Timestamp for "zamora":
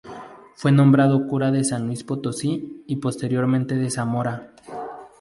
3.91-4.51